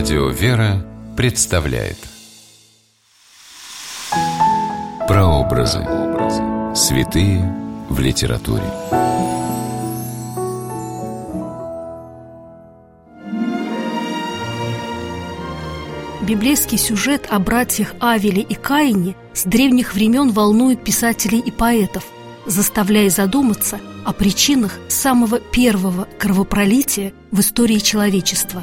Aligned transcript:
Радио 0.00 0.30
«Вера» 0.30 0.82
представляет 1.14 1.98
Прообразы. 5.06 5.86
Святые 6.74 7.44
в 7.90 8.00
литературе. 8.00 8.64
Библейский 16.22 16.78
сюжет 16.78 17.26
о 17.28 17.38
братьях 17.38 17.94
Авеле 18.00 18.40
и 18.40 18.54
Каине 18.54 19.16
с 19.34 19.44
древних 19.44 19.92
времен 19.92 20.30
волнует 20.30 20.82
писателей 20.82 21.40
и 21.40 21.50
поэтов, 21.50 22.06
заставляя 22.46 23.10
задуматься 23.10 23.78
о 24.06 24.14
причинах 24.14 24.78
самого 24.88 25.40
первого 25.40 26.08
кровопролития 26.18 27.12
в 27.30 27.40
истории 27.40 27.80
человечества. 27.80 28.62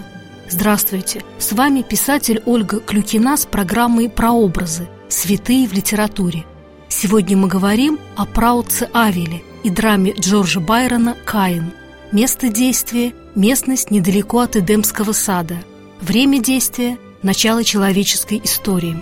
Здравствуйте! 0.50 1.24
С 1.40 1.52
вами 1.52 1.82
писатель 1.82 2.42
Ольга 2.46 2.80
Клюкина 2.80 3.36
с 3.36 3.46
программой 3.46 4.10
«Прообразы. 4.10 4.88
Святые 5.10 5.68
в 5.68 5.74
литературе». 5.74 6.46
Сегодня 6.88 7.36
мы 7.36 7.50
говорим 7.50 8.00
о 8.16 8.26
праотце 8.26 8.90
Авеле 8.94 9.44
и 9.66 9.70
драме 9.70 10.14
Джорджа 10.18 10.62
Байрона 10.62 11.18
«Каин». 11.26 11.74
Место 12.14 12.48
действия– 12.48 13.14
местность 13.36 13.92
недалеко 13.92 14.40
от 14.40 14.56
Эдемского 14.56 15.12
сада. 15.12 15.58
Время 16.00 16.40
действия– 16.40 16.98
начало 17.24 17.66
человеческой 17.66 18.40
истории. 18.42 18.96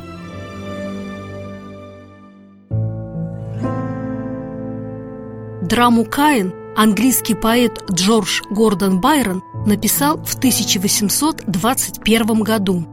Драму 5.61 6.05
«Каин» 6.05 6.64
английский 6.75 7.35
поэт 7.35 7.83
Джордж 7.91 8.41
Гордон 8.49 8.99
Байрон 8.99 9.43
написал 9.65 10.17
в 10.23 10.35
1821 10.35 12.39
году. 12.41 12.85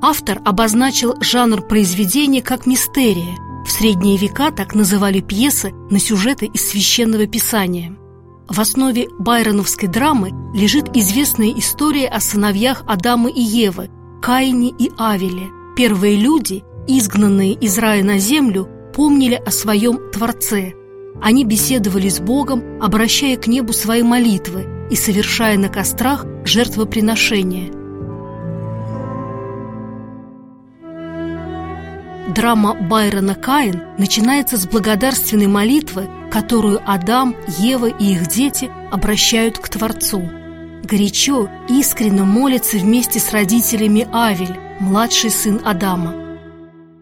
Автор 0.00 0.40
обозначил 0.44 1.16
жанр 1.20 1.62
произведения 1.62 2.42
как 2.42 2.66
мистерия. 2.66 3.36
В 3.64 3.70
средние 3.70 4.16
века 4.16 4.50
так 4.50 4.74
называли 4.74 5.20
пьесы 5.20 5.72
на 5.90 5.98
сюжеты 5.98 6.46
из 6.46 6.68
священного 6.68 7.26
писания. 7.26 7.96
В 8.48 8.60
основе 8.60 9.08
байроновской 9.18 9.88
драмы 9.88 10.32
лежит 10.54 10.96
известная 10.96 11.52
история 11.52 12.08
о 12.08 12.20
сыновьях 12.20 12.82
Адама 12.86 13.28
и 13.28 13.40
Евы, 13.40 13.90
Каине 14.22 14.72
и 14.78 14.90
Авеле. 14.96 15.48
Первые 15.76 16.16
люди, 16.16 16.64
изгнанные 16.86 17.52
из 17.52 17.76
рая 17.78 18.02
на 18.02 18.18
землю, 18.18 18.68
помнили 18.94 19.34
о 19.34 19.50
своем 19.50 20.10
Творце. 20.12 20.72
Они 21.22 21.44
беседовали 21.44 22.08
с 22.08 22.20
Богом, 22.20 22.62
обращая 22.80 23.36
к 23.36 23.46
небу 23.46 23.72
свои 23.72 24.02
молитвы 24.02 24.66
и 24.90 24.96
совершая 24.96 25.58
на 25.58 25.68
кострах 25.68 26.26
жертвоприношения. 26.44 27.72
Драма 32.34 32.74
Байрона 32.74 33.34
«Каин» 33.34 33.82
начинается 33.98 34.56
с 34.56 34.66
благодарственной 34.66 35.46
молитвы, 35.46 36.06
которую 36.30 36.80
Адам, 36.86 37.34
Ева 37.58 37.86
и 37.86 38.12
их 38.12 38.28
дети 38.28 38.70
обращают 38.90 39.58
к 39.58 39.68
Творцу– 39.68 40.22
горячо, 40.88 41.48
искренне 41.68 42.22
молится 42.22 42.78
вместе 42.78 43.20
с 43.20 43.32
родителями 43.32 44.08
Авель, 44.12 44.56
младший 44.80 45.30
сын 45.30 45.60
Адама. 45.64 46.14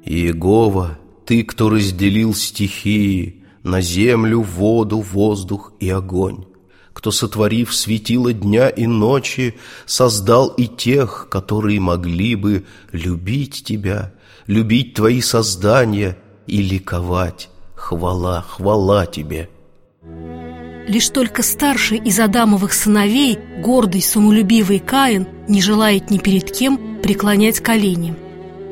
Иегова, 0.04 0.98
ты, 1.24 1.42
кто 1.44 1.70
разделил 1.70 2.34
стихии 2.34 3.35
на 3.66 3.80
землю, 3.80 4.42
воду, 4.42 5.00
воздух 5.00 5.72
и 5.80 5.90
огонь, 5.90 6.44
кто, 6.92 7.10
сотворив 7.10 7.74
светило 7.74 8.32
дня 8.32 8.68
и 8.68 8.86
ночи, 8.86 9.54
создал 9.84 10.48
и 10.48 10.66
тех, 10.66 11.28
которые 11.30 11.80
могли 11.80 12.36
бы 12.36 12.64
любить 12.92 13.64
тебя, 13.64 14.14
любить 14.46 14.94
твои 14.94 15.20
создания 15.20 16.16
и 16.46 16.62
ликовать. 16.62 17.50
Хвала, 17.74 18.42
хвала 18.42 19.04
тебе!» 19.06 19.50
Лишь 20.86 21.08
только 21.08 21.42
старший 21.42 21.98
из 21.98 22.20
Адамовых 22.20 22.72
сыновей, 22.72 23.36
гордый, 23.60 24.00
самолюбивый 24.00 24.78
Каин, 24.78 25.26
не 25.48 25.60
желает 25.60 26.10
ни 26.10 26.18
перед 26.18 26.52
кем 26.52 27.00
преклонять 27.02 27.58
колени. 27.58 28.14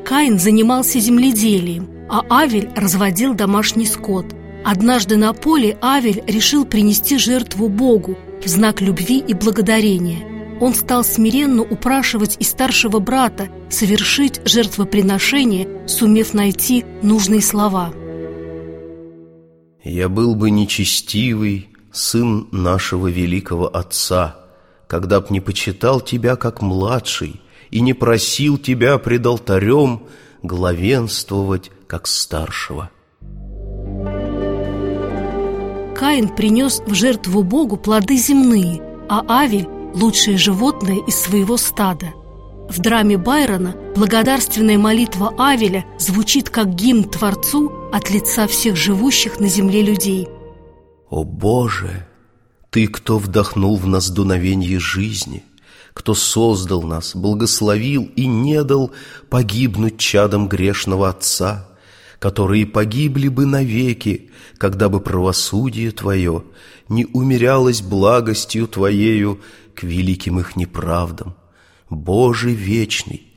Каин 0.05 0.39
занимался 0.39 0.99
земледелием, 0.99 1.89
а 2.09 2.21
Авель 2.29 2.69
разводил 2.75 3.33
домашний 3.33 3.85
скот. 3.85 4.34
Однажды 4.65 5.15
на 5.15 5.31
поле 5.33 5.77
Авель 5.79 6.23
решил 6.25 6.65
принести 6.65 7.19
жертву 7.19 7.69
Богу 7.69 8.17
в 8.43 8.47
знак 8.47 8.81
любви 8.81 9.19
и 9.19 9.35
благодарения. 9.35 10.57
Он 10.59 10.73
стал 10.73 11.03
смиренно 11.03 11.61
упрашивать 11.61 12.37
и 12.39 12.43
старшего 12.43 12.97
брата 12.97 13.49
совершить 13.69 14.41
жертвоприношение, 14.43 15.87
сумев 15.87 16.33
найти 16.33 16.83
нужные 17.03 17.43
слова. 17.43 17.93
«Я 19.83 20.09
был 20.09 20.33
бы 20.33 20.49
нечестивый, 20.49 21.69
сын 21.91 22.47
нашего 22.51 23.05
великого 23.05 23.67
Отца, 23.67 24.35
когда 24.87 25.21
б 25.21 25.27
не 25.29 25.41
почитал 25.41 26.01
тебя 26.01 26.37
как 26.37 26.63
младший 26.63 27.39
и 27.69 27.81
не 27.81 27.93
просил 27.93 28.57
тебя 28.57 28.97
пред 28.97 29.27
алтарем 29.27 30.07
главенствовать 30.41 31.69
как 31.85 32.07
старшего. 32.07 32.89
Каин 35.95 36.29
принес 36.29 36.81
в 36.85 36.93
жертву 36.93 37.43
Богу 37.43 37.77
плоды 37.77 38.17
земные, 38.17 38.81
а 39.09 39.23
Авель– 39.41 39.67
лучшее 39.93 40.37
животное 40.37 40.97
из 41.07 41.15
своего 41.15 41.57
стада. 41.57 42.07
В 42.69 42.79
драме 42.79 43.17
Байрона 43.17 43.75
благодарственная 43.95 44.77
молитва 44.77 45.33
Авеля 45.37 45.85
звучит 45.99 46.49
как 46.49 46.75
гимн 46.75 47.05
Творцу 47.05 47.71
от 47.93 48.09
лица 48.09 48.47
всех 48.47 48.75
живущих 48.75 49.39
на 49.39 49.47
земле 49.47 49.81
людей– 49.81 50.27
о 51.09 51.23
Боже, 51.23 52.07
Ты, 52.71 52.87
кто 52.87 53.19
вдохнул 53.19 53.77
в 53.77 53.87
нас 53.87 54.09
дуновение 54.09 54.79
жизни, 54.79 55.43
кто 55.93 56.13
создал 56.13 56.83
нас, 56.83 57.15
благословил 57.15 58.03
и 58.17 58.27
не 58.27 58.61
дал 58.63 58.91
погибнуть 59.29 59.97
чадом 59.97 60.49
грешного 60.49 61.07
Отца, 61.07 61.69
которые 62.19 62.65
погибли 62.65 63.27
бы 63.27 63.45
навеки, 63.45 64.29
когда 64.57 64.89
бы 64.89 64.99
правосудие 64.99 65.91
Твое 65.91 66.43
не 66.89 67.05
умерялось 67.05 67.81
благостью 67.81 68.67
Твоею 68.67 69.41
к 69.73 69.83
великим 69.83 70.39
их 70.39 70.55
неправдам. 70.55 71.35
Боже 71.89 72.51
вечный, 72.51 73.27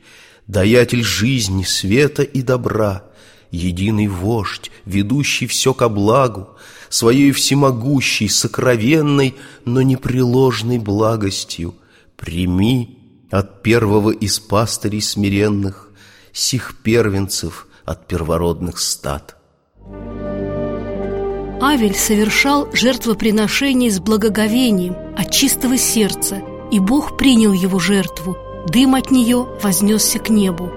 даятель 0.47 1.03
жизни, 1.03 1.63
света 1.63 2.23
и 2.23 2.41
добра, 2.41 3.03
единый 3.51 4.07
вождь, 4.07 4.71
ведущий 4.85 5.47
все 5.47 5.73
ко 5.73 5.89
благу, 5.89 6.49
своей 6.89 7.31
всемогущей, 7.31 8.29
сокровенной, 8.29 9.35
но 9.65 9.81
непреложной 9.81 10.79
благостью, 10.79 11.75
прими 12.15 12.97
от 13.29 13.61
первого 13.61 14.11
из 14.11 14.39
пастырей 14.39 15.01
смиренных 15.01 15.89
сих 16.31 16.75
первенцев 16.81 17.67
от 17.89 18.05
первородных 18.05 18.79
стад. 18.79 19.35
Авель 21.61 21.95
совершал 21.95 22.69
жертвоприношение 22.71 23.89
с 23.89 23.99
благоговением 23.99 24.95
от 25.17 25.31
чистого 25.31 25.77
сердца, 25.77 26.41
и 26.71 26.79
Бог 26.79 27.17
принял 27.17 27.51
его 27.51 27.79
жертву, 27.79 28.37
дым 28.67 28.95
от 28.95 29.11
нее 29.11 29.47
вознесся 29.61 30.19
к 30.19 30.29
небу. 30.29 30.71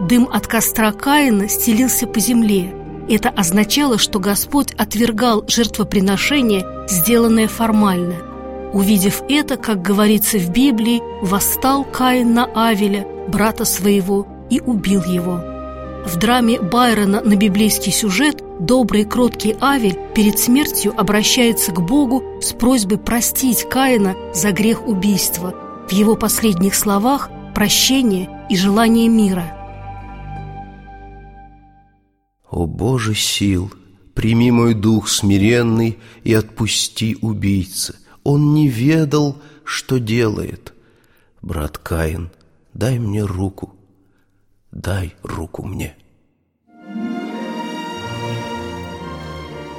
Дым 0.00 0.28
от 0.30 0.46
костра 0.46 0.92
Каина 0.92 1.48
стелился 1.48 2.06
по 2.06 2.20
земле, 2.20 2.74
это 3.08 3.30
означало, 3.30 3.96
что 3.96 4.18
Господь 4.20 4.74
отвергал 4.74 5.42
жертвоприношение, 5.48 6.66
сделанное 6.88 7.48
формально. 7.48 8.16
Увидев 8.74 9.22
это, 9.30 9.56
как 9.56 9.80
говорится 9.80 10.36
в 10.38 10.50
Библии, 10.50 11.00
восстал 11.22 11.84
Каин 11.84 12.34
на 12.34 12.44
Авеля, 12.54 13.06
брата 13.28 13.64
своего, 13.64 14.28
и 14.50 14.60
убил 14.60 15.02
его. 15.04 15.57
В 16.06 16.16
драме 16.16 16.60
Байрона 16.60 17.20
на 17.20 17.36
библейский 17.36 17.92
сюжет 17.92 18.42
добрый 18.60 19.04
кроткий 19.04 19.56
Авель 19.60 19.98
перед 20.14 20.38
смертью 20.38 20.94
обращается 20.96 21.72
к 21.72 21.80
Богу 21.80 22.22
с 22.40 22.52
просьбой 22.52 22.98
простить 22.98 23.68
Каина 23.68 24.16
за 24.34 24.52
грех 24.52 24.86
убийства. 24.86 25.54
В 25.88 25.92
его 25.92 26.16
последних 26.16 26.74
словах– 26.74 27.30
прощение 27.54 28.28
и 28.48 28.56
желание 28.56 29.08
мира– 29.08 29.54
о 32.50 32.66
Боже 32.66 33.14
сил, 33.14 33.70
прими 34.14 34.50
мой 34.50 34.74
дух 34.74 35.08
смиренный 35.08 35.98
и 36.24 36.32
отпусти 36.32 37.16
убийцы. 37.20 37.94
Он 38.24 38.54
не 38.54 38.68
ведал, 38.68 39.36
что 39.64 39.98
делает. 39.98 40.72
Брат 41.42 41.78
Каин, 41.78 42.30
дай 42.74 42.98
мне 42.98 43.22
руку, 43.22 43.74
дай 44.72 45.14
руку 45.22 45.64
мне. 45.64 45.96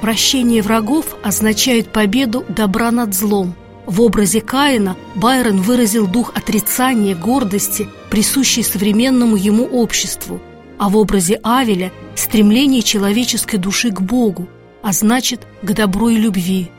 Прощение 0.00 0.62
врагов 0.62 1.16
означает 1.22 1.92
победу 1.92 2.44
добра 2.48 2.90
над 2.90 3.14
злом. 3.14 3.54
В 3.86 4.00
образе 4.00 4.40
Каина 4.40 4.96
Байрон 5.14 5.60
выразил 5.60 6.06
дух 6.06 6.32
отрицания, 6.34 7.14
гордости, 7.14 7.88
присущий 8.08 8.62
современному 8.62 9.36
ему 9.36 9.64
обществу, 9.64 10.40
а 10.78 10.88
в 10.88 10.96
образе 10.96 11.38
Авеля– 11.42 11.92
стремление 12.14 12.82
человеческой 12.82 13.58
души 13.58 13.90
к 13.90 14.00
Богу, 14.00 14.48
а 14.82 14.92
значит, 14.92 15.46
к 15.62 15.72
добру 15.72 16.08
и 16.08 16.16
любви. 16.16 16.70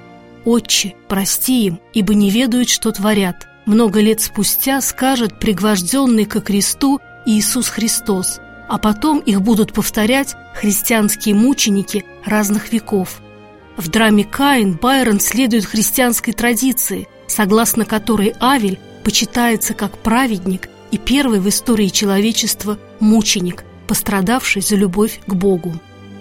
«Отче, 0.44 0.96
прости 1.08 1.68
им, 1.68 1.80
ибо 1.94 2.16
не 2.16 2.32
ведают, 2.32 2.70
что 2.70 2.92
творят», 2.92 3.48
много 3.66 4.02
лет 4.02 4.22
спустя 4.22 4.82
скажет 4.82 5.40
пригвожденный 5.40 6.26
ко 6.26 6.42
кресту 6.42 7.00
Иисус 7.26 7.70
Христос, 7.70 8.40
а 8.68 8.78
потом 8.78 9.20
их 9.20 9.42
будут 9.42 9.74
повторять 9.74 10.36
христианские 10.56 11.36
мученики 11.36 12.06
разных 12.26 12.72
веков– 12.72 13.22
в 13.78 13.88
драме 13.88 14.24
«Каин» 14.24 14.74
Байрон 14.74 15.20
следует 15.20 15.66
христианской 15.66 16.34
традиции, 16.34 17.08
согласно 17.28 17.86
которой 17.86 18.36
Авель 18.40 18.80
почитается 19.04 19.74
как 19.74 19.98
праведник 19.98 20.70
и 20.92 20.98
первый 20.98 21.40
в 21.40 21.50
истории 21.50 21.88
человечества 21.88 22.78
мученик, 23.00 23.64
пострадавший 23.88 24.62
за 24.62 24.76
любовь 24.76 25.20
к 25.26 25.34
Богу. 25.34 25.74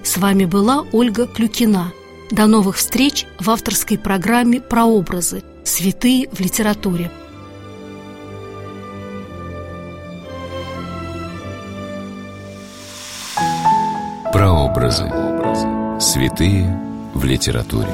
С 0.02 0.16
вами 0.16 0.44
была 0.44 0.86
Ольга 0.92 1.26
Клюкина. 1.26 1.92
До 2.30 2.46
новых 2.46 2.76
встреч 2.76 3.26
в 3.38 3.50
авторской 3.50 3.98
программе 3.98 4.60
«Прообразы. 4.60 5.42
Святые 5.64 6.28
в 6.30 6.40
литературе». 6.40 7.10
Прообразы. 14.74 15.10
Святые 15.98 16.64
в 17.14 17.24
литературе. 17.24 17.88